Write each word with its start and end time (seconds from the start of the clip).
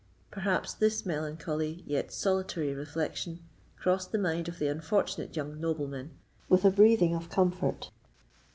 Perhaps 0.31 0.73
this 0.73 1.05
melancholy 1.05 1.83
yet 1.85 2.07
consolatory 2.07 2.73
reflection 2.73 3.39
crossed 3.77 4.11
the 4.11 4.17
mind 4.17 4.47
of 4.47 4.57
the 4.57 4.65
unfortunate 4.67 5.35
young 5.35 5.59
nobleman 5.61 6.17
with 6.49 6.65
a 6.65 6.71
breathing 6.71 7.13
of 7.13 7.29
comfort. 7.29 7.91